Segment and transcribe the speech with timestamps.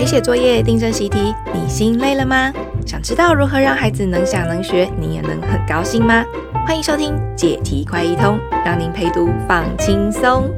[0.00, 2.50] 陪写作业、订正习题，你心累了吗？
[2.86, 6.24] 想知道如何让孩子能想能学，你也能很高兴吗？
[6.66, 10.50] 欢迎收听解题快易通，让您陪读放轻松。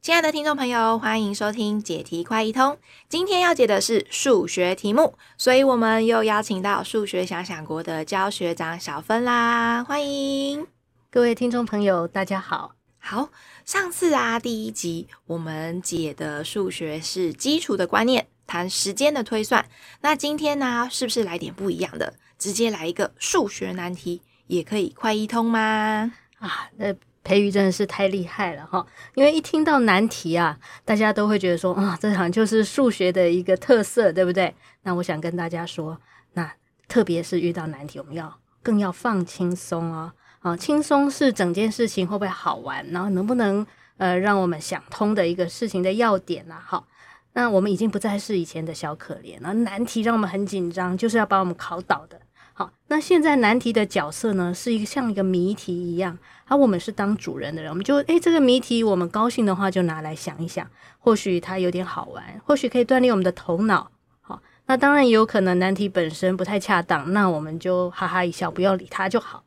[0.00, 2.78] 亲爱的听众朋友，欢迎收听解题快易通。
[3.08, 10.64] 今天要解的是数学题目，所以我们又邀请到数学想想国的教学长小芬啦，欢迎
[11.10, 12.77] 各位听众朋友，大家好。
[13.10, 13.30] 好，
[13.64, 19.64] 上次啊，第一集我们解的数学是基础的观念，谈时间的推算。
[20.02, 22.12] 那今天呢，是不是来点不一样的？
[22.38, 26.12] 直接来一个数学难题，也可以快一通吗？
[26.38, 26.94] 啊，那。
[27.24, 28.86] 培瑜真的是太厉害了哈！
[29.14, 34.54] 因为一听到难题啊，大家都会觉得说啊，这好像就是数学的一个特色，对不对？
[34.82, 35.98] 那我想跟大家说，
[36.32, 36.50] 那
[36.86, 40.12] 特别是遇到难题，我们要更要放轻松哦。
[40.48, 43.66] 啊，轻松是整件事情会不会好玩，然后能不能
[43.98, 46.62] 呃让我们想通的一个事情的要点啊。
[46.64, 46.86] 好，
[47.34, 52.20] 那我们已经不再是以前的小可怜了，难题让我们很紧张，就是要把我们考倒的。
[52.54, 63.92] 好，那现在难题的角色呢，是一个像一个谜题一样，而、啊、我们是当主人的人，我们就诶，这个谜题我们高兴的话就拿来想一想，或许它有点好玩，或许可以锻炼我们的头脑。
[64.20, 69.44] 好，那当然也有可能难题本身不太恰当，那我们就哈哈一笑，不要理它就好。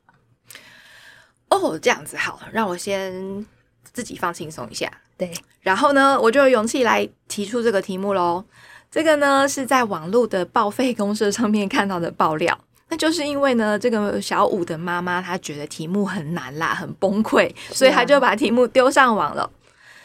[1.52, 3.46] 哦，这样子好，让我先
[3.94, 4.92] 自己放轻松一下。
[5.18, 8.44] 对，然后呢，我就有勇气来提出这个题目喽。
[8.90, 12.58] 这个呢是在网络的报废公社上面看到的爆料。
[12.90, 19.50] 那就是因为呢，这个小五的妈妈她觉得题目很难啦，很崩溃，所以她就把题目丢上网了。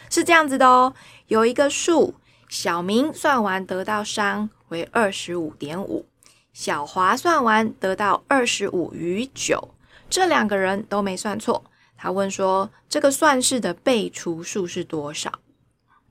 [0.08, 0.94] 是这样子的哦，
[1.26, 2.14] 有一个数，
[2.48, 6.06] 小明算完得到商为二十五点五，
[6.52, 9.70] 小华算完得到二十五余九，
[10.08, 11.64] 这两个人都没算错。
[11.96, 15.32] 他问说，这个算式的被除数是多少？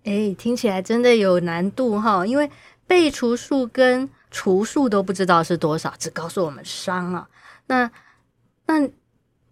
[0.03, 2.49] 哎，听起来真的有难度哈，因为
[2.87, 7.27] 被除数跟除数都不知道是多少，只告诉我们商啊。
[7.67, 7.89] 那
[8.67, 8.87] 那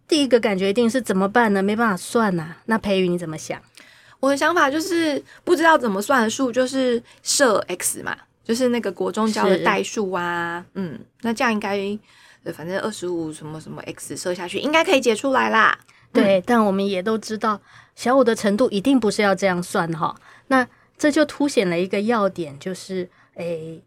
[0.08, 1.64] 第一个感觉一定是怎么办呢？
[1.64, 2.58] 没办法算呐、啊。
[2.66, 3.62] 那培宇你怎么想？
[4.20, 10.64] 我的想法就是不知道怎么算的数，就是设 x 嘛，就是那个国中教的代数啊。
[10.75, 11.78] 嗯，那这样应该，
[12.52, 15.78] 反正二十五什么什么 x 射下去，应该可以解出来啦。
[16.12, 17.62] 对，嗯、但我们也都知道，
[17.96, 20.16] 小五的程度一定不是要这样算哈。
[20.48, 20.68] 那
[20.98, 23.81] 这就凸显了一个要点，就是诶。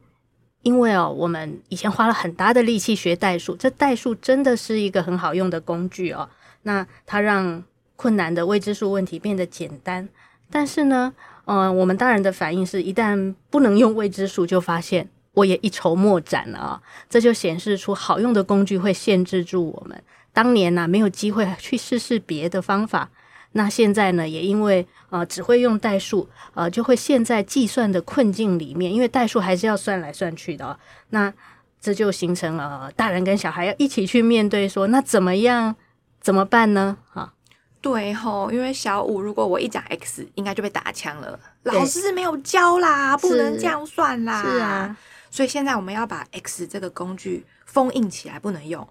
[0.63, 6.29] 因为哦，我们以前花了很大的力气学代数，这代数真的是一个很好用的工具哦。
[6.63, 7.63] 那它让
[7.95, 10.09] 困难的未知数问题变得简单。
[10.51, 16.83] 但是呢，嗯、呃，我们大人的反应是一旦不能用未知数，就发现我也一筹莫展了啊、哦。
[17.09, 20.03] 这就显示出好用的工具会限制住我们。
[20.33, 23.09] 当年呢、啊，没有机会去试试别的方法。
[23.53, 30.77] 那现在呢，也因为呃只会用代数，呃就会陷在计算的困境里面，因为代数还是要算来算去的哦。
[31.11, 31.33] 那
[31.81, 35.75] 这就形成了大人跟小孩要一起去面对说，说那怎么样
[36.21, 36.99] 怎么办呢？
[37.15, 37.33] 啊，
[37.81, 41.39] 对吼，因为小五如果我一讲 x，应该就被打枪了。
[41.63, 44.43] 老师是没有教啦，不能这样算啦。
[44.43, 44.97] 是啊，
[45.37, 48.89] 所以现在我们要把 x 这个工具封印起来，不能用，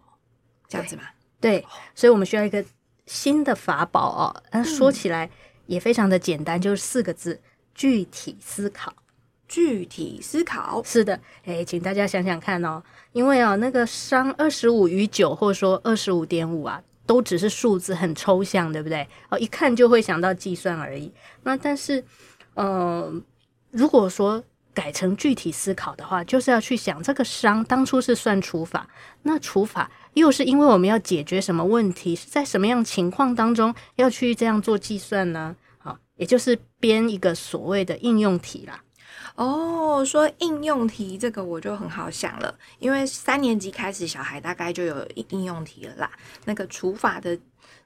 [0.68, 1.02] 这样子吗？
[1.42, 2.64] 对，对，所以我们需要一个。
[3.08, 5.30] 新的法宝哦，那说起来
[5.68, 7.40] 也非常的简单，嗯、就是四个字：
[7.76, 8.92] 具体思考。
[9.48, 12.82] 具体思考，是的，哎，请大家想想看哦，
[13.12, 19.08] 因为哦，那个商二十五与九，或者说二十五点五啊，都只是数字，很抽象，对不对？
[19.30, 21.14] 哦，一看就会想到计算而已。
[21.44, 22.04] 那但是，
[22.56, 23.22] 嗯、呃，
[23.70, 24.44] 如果说
[24.75, 28.88] 改成具体思考的话，就是要去想这个商当初是算除法，
[29.24, 29.90] 那除法。
[30.13, 32.16] 又是因为我们要解决什么问题？
[32.16, 35.56] 是在什么样情况当中要去这样做计算呢？
[35.78, 38.81] 好，也就是编一个所谓的应用题啦。
[39.35, 46.09] 哦，说应用题这个我就很好想了，因为三年级开始小孩大概就有应用题了啦。
[46.46, 47.38] 那个除法的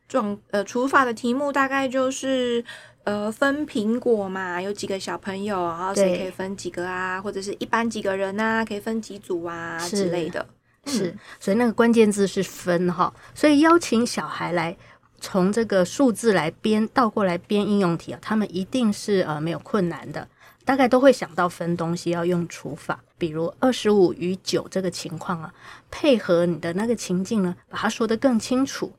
[0.08, 2.64] 状呃除法的题目大概就是
[3.04, 7.22] 呃分苹果嘛，有几个小朋友，然后谁可以分几个啊？
[7.22, 8.64] 或者是一班几个人啊？
[8.64, 10.46] 可以分几组啊之类的。
[10.86, 14.76] 是，所以那个关键字是分哈，所以邀请小孩来
[15.20, 20.28] 从这个数字来编倒过来编应用题啊，他们一定是呃没有困难的，
[20.66, 25.54] 大概都会想到分东西要用除法，比如二十五与九这个情况啊，
[25.92, 28.92] 配合你的那个情境呢，把它说得更清楚。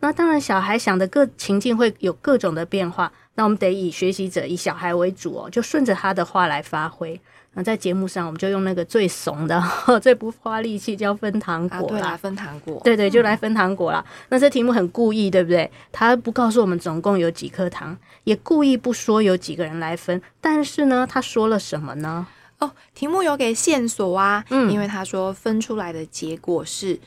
[0.00, 7.20] 好，那当然小孩想的各情境会有各种的变化，那我们得以学习者以小孩为主哦，就顺着他的话来发挥。
[7.56, 9.62] 那在节目上，我们就用那个最怂的、
[10.02, 11.86] 最不花力气，叫分糖果啦。
[11.86, 12.80] 对啦，分糖果。
[12.82, 14.04] 对对，就来分糖果啦。
[14.04, 15.70] 嗯、那这题目很故意，对不对？
[15.92, 20.20] 他不告诉我们总共有几颗糖，也故意不说有几个人来分。
[20.40, 22.26] 但是呢，他说了什么呢？
[22.58, 24.44] 哦，题目有给线索啊。
[24.50, 26.98] 嗯，因为他说分出来的结果是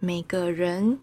[0.00, 0.98] 每个人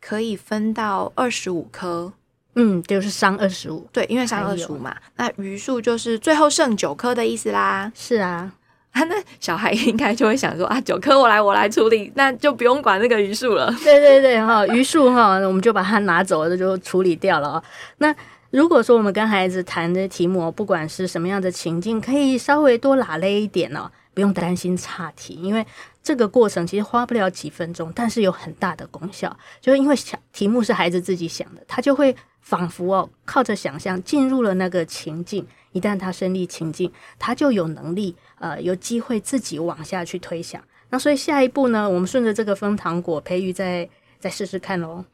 [0.00, 2.12] 可以分到二十五颗。
[2.56, 7.90] 嗯，就是商二十五，对，因为商二十五嘛，那余数就是最后剩九颗的意思啦。
[7.94, 8.52] 是啊，
[8.90, 13.72] 啊， 那小孩应该就会想说啊，九颗我来我来处理，那就不用管那个余数了。
[13.84, 17.62] 对对对，哈， 余数哈，我们就把它拿走了，就处理掉了啊。
[17.98, 18.12] 那
[18.50, 25.64] 如果说我们跟孩子谈的题目，不管是什么样的情境，可以稍微多拉勒一点哦，不用担心差题，因为。
[26.02, 29.36] 这个过程其实花不了几分钟，但是有很大的功效。
[29.60, 35.46] 就是因为想题目是孩子自己想的，他就会仿佛哦靠着想象进入了那个情境。
[35.72, 40.60] 一旦他身历情境，他就有能力呃有机会自己往下去推想。
[40.88, 43.88] 那所以下一步呢，我们顺着这个分糖果，培育再
[44.18, 45.04] 再试试看喽。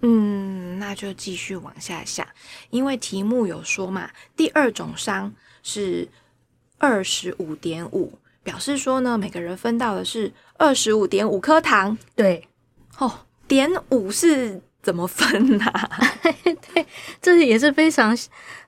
[0.00, 2.26] 嗯，那就继续往下想，
[2.70, 6.08] 因为题目有说嘛，第二种商是
[6.78, 8.18] 二十五点五。
[8.46, 11.98] 表示说呢，每个人分到的是二十五点五颗糖。
[12.14, 12.46] 对，
[12.98, 13.12] 哦，
[13.48, 15.90] 点五是怎么分啊？
[16.72, 16.86] 对，
[17.20, 18.16] 这也是非常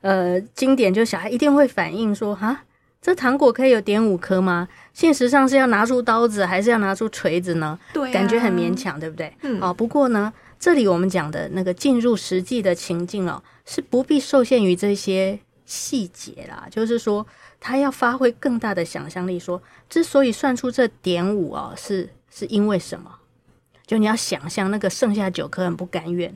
[0.00, 2.64] 呃经典，就小孩一定会反映说，哈，
[3.00, 4.66] 这糖果可以有点五颗吗？
[4.92, 7.78] 现实上是要拿出刀子，还是要拿出锤子呢？
[7.92, 9.32] 对啊，感觉很勉强，对不对？
[9.42, 9.60] 嗯。
[9.62, 17.24] 哦，不过呢，这里我们讲的那个进入实际的情境哦，是不必受限于这些细节啦，就是说。
[17.60, 19.60] 他要发挥更大的想象力，说
[19.90, 23.12] 之所以算出这点五哦，是是因为什么？
[23.84, 26.32] 就你要想象那个剩下九颗很不甘愿，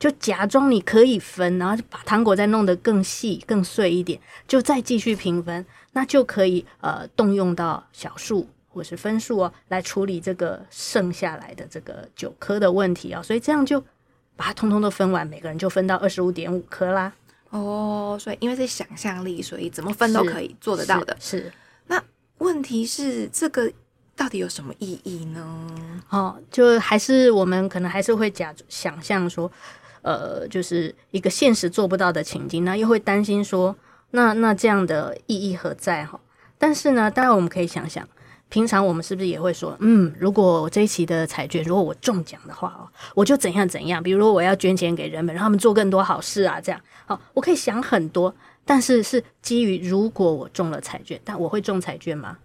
[0.00, 13.22] 就假装你可以分，然后把糖果再弄得更细、更碎一点，就再继续平分，那就可以呃动用到小数或是分数哦，来处理这个剩下来的这个九颗的问题、哦。
[13.22, 13.80] 所以这样就
[14.34, 17.12] 把它通通都分完，每个人就分到二十五点五颗啦。
[17.50, 21.16] 哦，所以因为是想象力，所以怎么分都可以做得到的。
[21.18, 21.52] 是，是，
[21.86, 22.02] 那
[22.38, 23.72] 问题是这个
[24.14, 25.66] 到底有什么意义呢？
[26.10, 29.50] 哦，就还是我们可能还是会假想象说，
[30.02, 33.74] 呃，就是一个现实做不到的情境，那又会担心说，
[34.10, 36.04] 那那这样的意义何在？
[36.04, 36.20] 哈，
[36.58, 38.06] 但是呢，当然我们可以想想。
[38.48, 48.34] 平常我们是不是也会说，嗯，如果我这一期的彩券，如果我中奖的话哦，我就怎样怎样，比如说我要捐钱给人们，让他们做更多好事啊，这样，好，我可以想很多，
[48.64, 52.38] 但是是基于如果我中了彩券，但我会中彩券吗？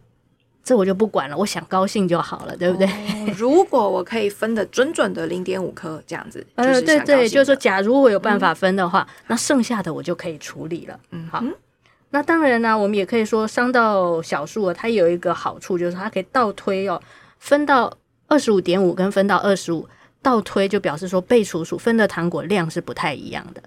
[0.63, 2.88] 这我就不管了，我想高兴就好了，对不对？
[2.88, 11.44] 哦、如果我可以分的准准的零点五颗这样子， 呃，对对，就是说，假如我有办法分的话，嗯、那剩下的我就可以处理了，嗯，好。
[12.13, 17.01] 那当然呢，我们也可以说，商到小数它有一个好处，就是它可以倒推哦，
[17.39, 17.92] 分到
[18.27, 19.89] 二十五点五跟分到二十五
[20.21, 23.63] 倒推，就表示说被除数分的糖果量是不太一样的。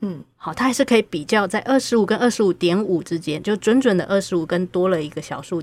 [0.00, 5.62] 嗯，好，它还是可以比较在二十五跟二十五点五之间，就准准的二十五跟多了一个小数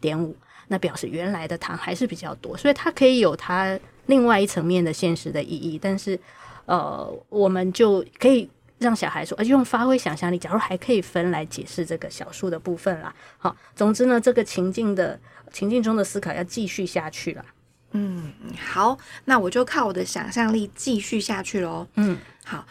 [0.00, 0.34] 点五，
[0.66, 5.78] 那表示原来的糖还是比较多，所以它可以有它另外一层面的现实的意义。
[5.80, 6.18] 但是，
[6.66, 8.50] 呃，我们就可以。
[8.78, 13.14] 让小孩说，而用发挥想象力，假如还可以分来解释这个小数的部分啦。
[13.36, 15.18] 好，总之呢，这个情境的
[15.52, 17.44] 情境中的思考要继续下去了。
[17.92, 21.86] 嗯，好，那我就靠我的想象力继续下去喽。
[21.94, 22.66] 嗯，好，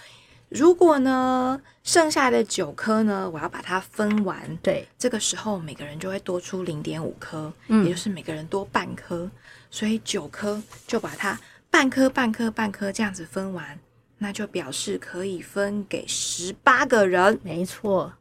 [0.49, 9.29] 如果呢，剩下的九颗呢，我要把它分完，对，这个时候每个人就会多出零点五颗，嗯，也就是每个人多半颗，
[9.71, 11.39] 所以九颗就把它
[11.71, 13.77] 半颗半颗半颗这样子分完。
[14.19, 18.13] 那就表示可以分给十八个人，没错。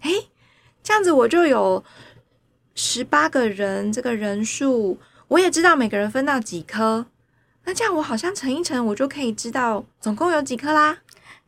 [0.00, 0.10] 哎，
[0.82, 1.82] 这样子我就有
[2.74, 7.06] 十八个人，这个人数我也知道每个人分到几颗。
[7.64, 10.98] 那这样我好像乘一乘，我就可以知道总共有几颗啦。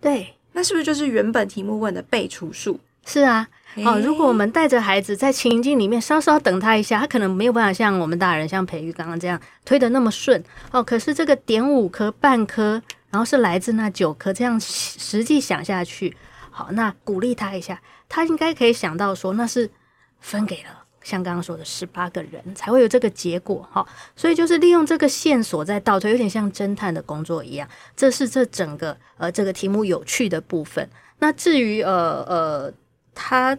[0.01, 2.81] 对，那是不是就是原本题目问的被除数？
[3.05, 3.49] 是啊。
[3.87, 10.45] 哦，如果我们带着孩子在情境里面稍稍等他一下，他可能没有办法像我们大人像培育刚刚这样推的那么顺。
[10.71, 12.83] 哦，可是这个点五颗半颗。
[13.13, 16.17] 然后是来自那九颗，这样实际想下去，
[16.51, 19.71] 好，那鼓励他一下，他应该可以想到说，那是
[20.19, 20.71] 分给了
[21.03, 30.89] 像刚刚说的十八个人才会有这个结果，哈，所以就是利用这个线索在倒推，有点像侦探的工作一样，这是这整个呃这个题目有趣的部分。
[31.19, 32.73] 那至于呃呃
[33.15, 33.59] 它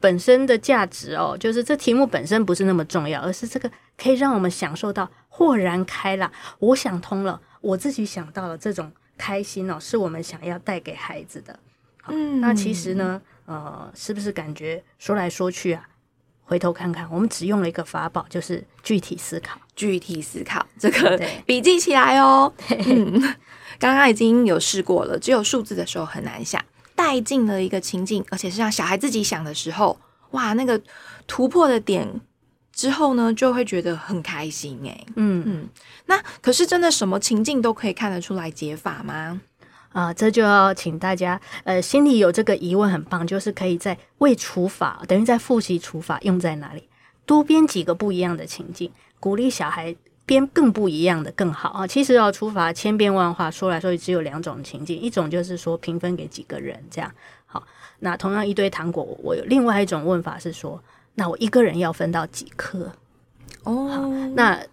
[0.00, 7.40] 本身的价值哦，就是这题目本身不是那么重要，而是这个可以让我们享受到豁然开朗，我想通了。
[7.60, 11.58] 我自己想到了这种开心哦，是我们想要带给孩子的。
[12.08, 15.88] 嗯，那其实呢，呃，是不是感觉说来说去啊？
[16.44, 19.60] 回头看看，我们只用了一个法宝，就是具体思考。
[19.74, 22.52] 具体思考，这个笔记起来哦。
[22.68, 23.20] 嗯，
[23.80, 29.98] 刚刚已经有试过了，只有数字的时候很难想，带进了一个情境，而且是让小孩自己想的时候，
[30.30, 30.80] 哇，那个
[31.26, 32.20] 突破的点
[32.76, 35.06] 之后呢，就会觉得很开心哎。
[35.16, 35.68] 嗯嗯，
[36.04, 39.40] 那可是真的什么情境都可以看得出来解法吗？
[39.92, 46.86] 啊，这就要请大家，呃，心里有这个疑问很棒，就是可以在为除法，等于在复习除法用在哪里，
[47.24, 51.86] 多编几个不一样的情境，鼓励小孩编更不一样的更好啊。
[51.86, 57.10] 其实要除法千变万化，说来说去只有两种情境，一种就是说平分给几个人这样，
[57.46, 57.66] 好，
[58.00, 60.78] 那同样一堆糖果，我有另外一种问法是说，
[61.16, 62.92] 那我一个人要分到几颗？
[63.64, 64.64] 哦，那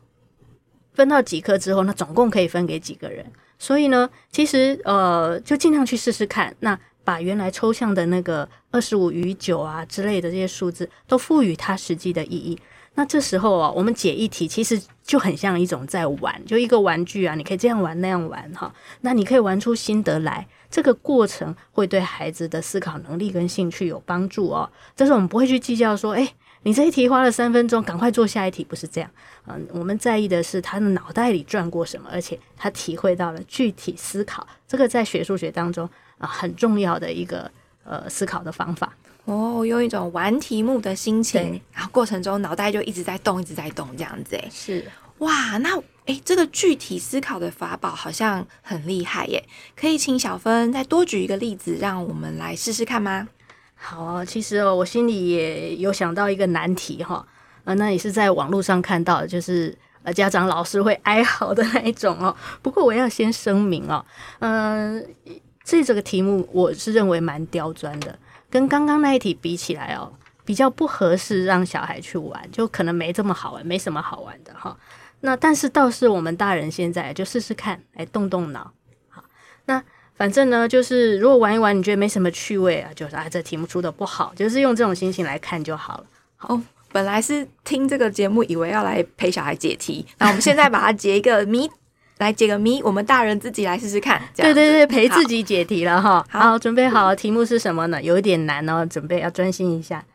[0.93, 3.25] 分到几颗之后，那总共可以分给几个人？
[3.57, 6.55] 所以呢，其实呃，就尽量去试试看。
[6.59, 12.59] 那把原来抽象的那个二十五与九啊之类的这些数字，都赋予它实际的意义。
[12.95, 18.73] 那这时候啊，我们解一题，其实就很像一种在玩，就一个玩具啊，你可以这样玩那样玩哈。
[19.01, 24.69] 那你可以玩出心得来，这个过程会对孩子的思考能力跟兴趣有帮助哦。
[24.95, 26.33] 这是我们不会去计较说，哎。
[26.65, 29.11] 你这一题花了三分钟，赶快做下一题，不是这样。
[29.47, 37.51] 嗯，我们在意的是他的脑袋里转过什么，而且他体会到了具体思考，这个在学数学当中啊很重要的一个
[37.83, 38.95] 呃思考的方法。
[39.25, 44.35] 哦，用一种玩题目的心情，然后过程中脑袋就一直在动，一直在动，这样子。
[44.35, 44.85] 诶，是
[45.19, 49.41] 哇，那诶，这个具体思考的法宝好像很厉害耶，
[49.75, 53.27] 可以请小芬再多举一个例子，让我们来试试看吗？
[53.75, 57.25] 好啊，其实哦，我心里也有想到一个难题哈，
[57.63, 62.35] 呃，那也是在网络上看到的，就是呃，家长老师会哀嚎的那一种哦。
[62.61, 64.05] 不过我要先声明哦，
[64.39, 65.07] 嗯、呃，
[65.63, 68.19] 这这个题目我是认为蛮刁钻的，
[68.53, 70.13] 跟刚刚那一题比起来哦，
[70.45, 74.77] 比较不合适让小孩去玩，就可能没这么好玩，没什么好玩的哈。
[75.21, 78.71] 那但是倒是我们大人现在就试试看，哎动动脑，
[79.09, 79.23] 好，
[79.65, 79.81] 那。
[80.15, 86.05] 反正呢，就是如果玩一玩，你觉得没什么趣味啊，就是啊，这题目出的不好，就是用这种心情来看就好了。
[86.35, 91.67] 好，本来是听这个节目，以为要来陪小孩解题，那我们现在把它解一个谜，
[92.23, 94.21] 来解个谜，我们大人自己来试试看。
[94.35, 96.25] 对对对，陪自己解题了哈。
[96.29, 98.01] 好，好，准备好，题目是什么呢？
[98.01, 100.05] 有一点难哦，准备要专心一下。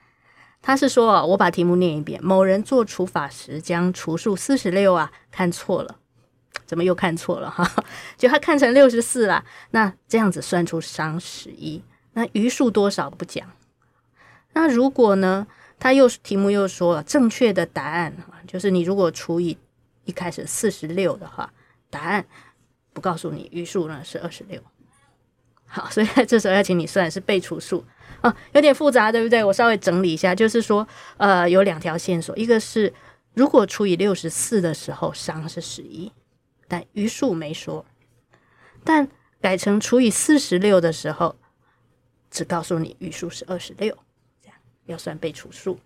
[0.63, 5.97] 他是说，我把题目念一遍：某人做除法时，将除数四十六啊看错了。
[6.67, 7.71] 怎么又看错了哈？
[8.17, 11.83] 就他看成六十四了，那这样子算出商十一，
[12.15, 13.47] 那余数多少不讲。
[14.55, 15.47] 那如果呢，
[15.79, 18.13] 他又题目又说了正确的答案
[18.47, 19.57] 就是你如果除以
[20.05, 21.53] 一开始四十六的话，
[21.91, 22.27] 答案
[22.93, 24.63] 不告诉你余数呢是二十六。
[25.67, 27.85] 好，所以这时候要请你算的是被除数
[28.21, 29.45] 啊，有点复杂，对不对？
[29.45, 32.93] 我稍微整理一下，就是说呃有两条线索，一个是
[33.35, 36.11] 如果除以六十四的时候商是十一。
[36.71, 37.87] 但余数没说，
[38.85, 39.09] 但
[39.41, 41.35] 改成除以四十六的时候，
[42.31, 43.97] 只告诉你余数是二十六，
[44.43, 45.81] 这样要算被除数。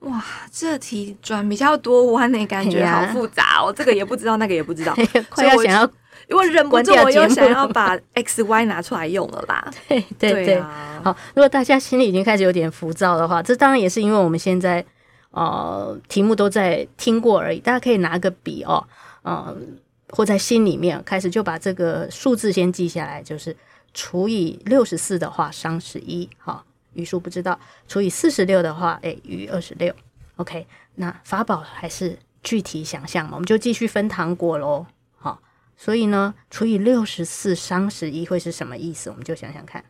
[0.00, 3.72] 哇，这题转比较多弯呢，感觉好复杂哦。
[3.72, 4.94] 这个也不知道，那个也不知道，
[5.28, 5.90] 快要想要，
[6.28, 9.70] 因为忍不住我又想要把 x y 拿出来用了啦。
[9.88, 10.60] 对对对，
[11.02, 14.84] 好，如果大家心里已经开始有点浮躁的话，这当然也是因为我们现在
[15.32, 18.82] 呃题目都在听过而已，大家可以拿个笔哦。
[19.22, 19.76] 嗯，
[20.08, 23.54] 或在心里面开始就把这个数字先记下来，就是
[23.92, 29.94] 除以六十四的话，商十一，哈，余数不知道；除以四十六的话，哎，余二十六。
[30.36, 34.86] OK，那法宝还是具体想象嘛，我们就继续分糖果喽。
[35.16, 35.40] 好，
[35.76, 39.10] 所以呢，除以六十四商十一会是什么意思？
[39.10, 39.84] 我们就想想看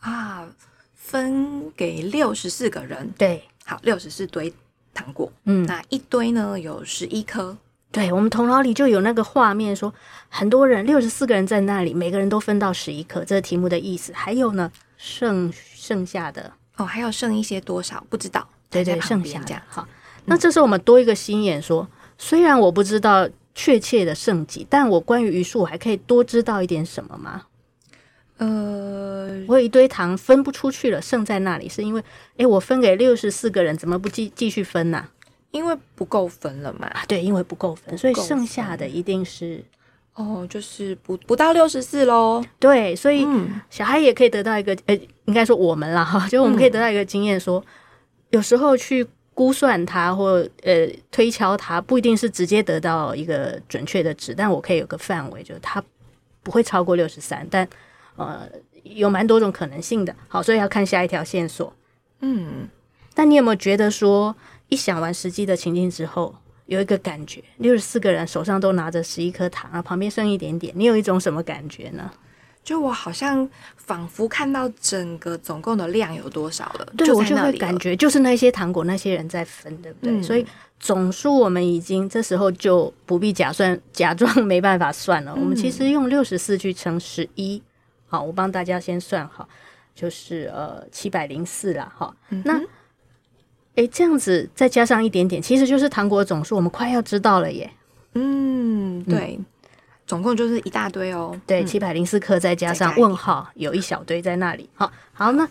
[0.00, 0.48] 啊，
[0.94, 4.52] 分给六十四个人，对，好，六十四堆
[4.92, 7.56] 糖果，嗯，那一堆呢有十一颗。
[7.92, 9.96] 对，我们头脑里就有那个画面说，说
[10.28, 14.12] 很多人六十四个人在那里，每个人都分到十一颗，这个题目的意思。
[14.12, 18.48] 还有呢，剩剩下的哦，还要剩一些多少不知道？
[18.70, 19.88] 对对，剩下的好。
[20.26, 27.42] 那这时候我们多一个心眼说，说、嗯、虽然我不知道确切的剩几，但我关于余数我还可以多知道一点什么吗？
[28.38, 32.02] 呃，我有一堆糖分不出去了，剩在那里，是因为
[32.36, 35.08] 哎，我分给六十四个人，怎么不继继续分呢、啊？
[35.50, 39.62] 因为不够分了嘛，对，因为不够分，所以剩下的一定是
[40.14, 42.44] 哦，就是不不到六十四喽。
[42.58, 43.26] 对，所以
[43.68, 47.66] 小孩也可以得到一个，呃、嗯，应该说我们啦哈，就我们可以得到一个经验说，说、嗯、
[48.30, 55.82] 有时候去估算它或呃推敲它，不一定是直接得到一个准确的值，但我可以有个范围，就是它
[56.42, 57.66] 不会超过六十三，但
[58.16, 58.42] 呃
[58.82, 60.14] 有蛮多种可能性的。
[60.28, 61.72] 好，所以要看下一条线索。
[62.20, 62.68] 嗯，
[63.14, 64.34] 但你有没有觉得说，
[64.70, 66.34] 一想完实际的情境之后，
[66.66, 72.10] 有一个感觉，六十四个人手上都拿着十一颗糖啊，旁边剩一点点，你有一种什么感觉呢？
[72.62, 80.12] 就我好像仿佛看到整个总共的量有多少了，对，就我就会感觉就是那些糖果那些人在分，对不对？
[80.12, 80.46] 嗯、所以
[80.78, 85.32] 总数我们已经这时候就不必假算，假装没办法算了。
[85.36, 87.60] 嗯、我们其实用六十四去乘十一，
[88.06, 89.48] 好，我帮大家先算好，
[89.94, 92.14] 就是呃七百零四了哈。
[92.28, 92.60] 嗯、那
[93.80, 97.70] 哎这样子再加上一点点，其实就是糖果总数，我们快要知道了耶。
[98.14, 99.36] 嗯，对。
[99.38, 99.46] 嗯
[100.06, 104.68] 总共就是一大堆哦，对，七百零四克再加上问号，有一小堆在那里。
[104.74, 105.48] 好，好，那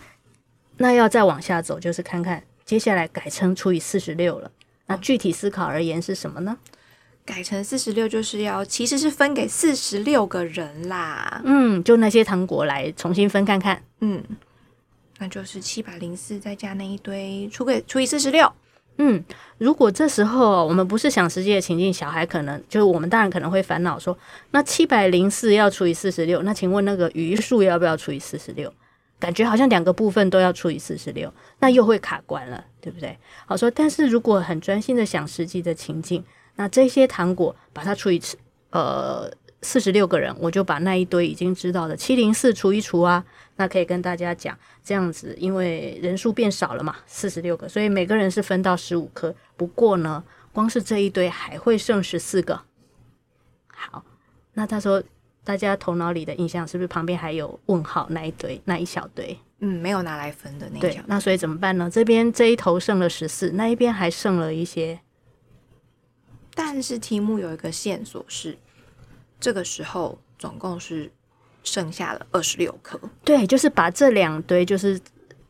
[0.76, 4.50] 那要再往下走，就是看看接下来改成除以四十六了。
[4.86, 6.58] 那具体思考而言是什么呢？
[7.24, 11.40] 改成四十六就是要其实是分给四十六个人啦。
[11.46, 13.82] 嗯，就那些糖果来重新分看看。
[14.00, 14.22] 嗯，
[15.20, 18.50] 那就是七百零四再加那一堆，除给除以四十六。
[18.96, 19.22] 嗯，
[19.58, 24.18] 如果这时候我们不是想实际的情境，小孩可能就是我们大人可能会烦恼说，
[24.50, 28.72] 那七百零四要除以四十六，那请问那个余数要不要除以四十六？
[29.18, 33.16] 感觉好像两个部分都要除以四十六，那又会卡关了，对不对？
[33.44, 36.24] 好说，但是如果很专心的想实际的情境，
[36.56, 38.20] 那这些糖果把它除以
[38.70, 39.30] 呃
[39.62, 43.24] 四十六个人，我就把那一堆已经知道的七零四除一除啊。
[43.56, 49.34] 那可以跟大家讲，这样子，因为人数变少了嘛，四十六个，所以每个人是分到十五颗。
[49.54, 52.62] 不过呢，光是这一堆还会剩十四个。
[53.68, 54.02] 好，
[54.54, 55.02] 那他说，
[55.44, 59.38] 大家头脑里的印象是不是旁边还有问号那一堆，那一小堆？
[59.58, 60.94] 嗯，没有拿来分的那一小堆。
[60.94, 61.90] 对，那所以怎么办呢？
[61.92, 65.00] 这边这一头剩了十四，那一边还剩了一些。
[66.54, 68.56] 但是题目有一个线索是，
[69.40, 71.10] 这个时候总共是。
[71.62, 74.98] 剩下了二十六颗，对，就是把这两堆就是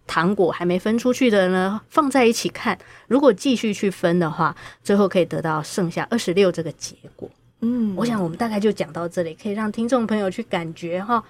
[0.09, 7.31] 糖果还没分出去的呢放在一起看，如果继续去分的话，最后可以得到剩下二十六这个结果。
[7.61, 11.23] 嗯，我想我们大概就讲到这里，可以让听众朋友去感觉哈，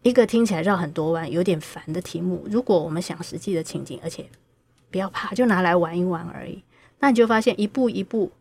[0.00, 4.26] 一个听起来绕很多弯、有点烦的题目，如果我们想实际的情景，而且
[4.90, 6.64] 不要怕，就拿来玩一玩而已，
[7.00, 8.32] 那你就发现一步一步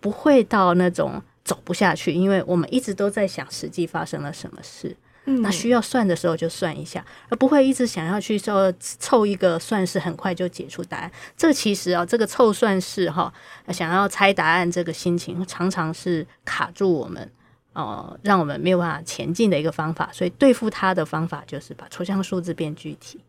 [0.00, 1.22] 不会到那种。
[1.50, 4.96] 走不下去，因为我们一直都在想实际发生了什么事。
[5.24, 11.10] 嗯，那需要算的时候就算一下，而不会一直想要去说凑一个算式，很快就解出答案。
[11.36, 13.34] 这其实啊，这个凑算式哈，
[13.72, 17.28] 想要猜答案，这个心情常常是卡住我们，
[17.72, 20.08] 呃，让我们没有办法前进的一个方法。
[20.12, 23.20] 所以对付它的方法就是把抽象数字变具体，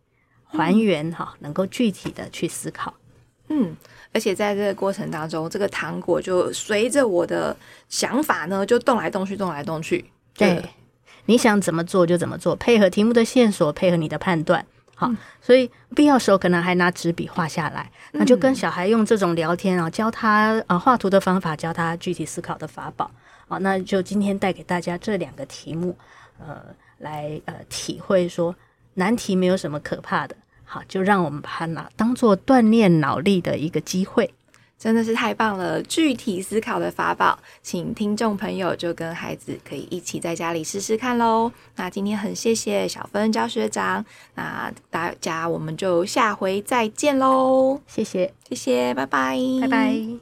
[0.46, 2.94] 还原哈，能够具体的去思考。
[3.50, 3.76] 嗯。
[4.14, 7.56] 而且在这个过程当中，这个糖果就随着我的
[7.88, 10.04] 想法呢，就动来动去，动来动去。
[10.36, 10.64] 对，
[11.26, 14.66] 你想怎么做就怎么做，配合题目的线索，配合你的判断。
[14.96, 23.10] 好，嗯、所以必要时候可能还拿纸笔画下来，那就跟小孩用这种聊天啊，教他啊画图的方法，教他具体思考的法宝。
[23.48, 25.98] 好，那就今天带给大家这两个题目，
[26.38, 26.62] 呃，
[27.00, 28.56] 来呃体会说
[28.96, 30.36] 难题没有什么可怕的。
[30.74, 34.34] 好，就让我们把它拿当做锻炼脑力的一个机会，
[34.80, 35.84] 真的是太棒了！
[35.84, 41.52] 具体思考的法宝，请听众朋友就跟孩子可以一起在家里试试看喽。
[41.76, 44.06] 那今天很谢谢小芬教学长，
[44.36, 47.82] 那大家我们就下回再见喽！
[47.86, 50.18] 谢谢，谢谢，拜拜，拜拜。